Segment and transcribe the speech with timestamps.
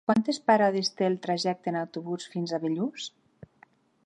[0.09, 3.11] Quantes parades té el trajecte en autobús fins a Bellús?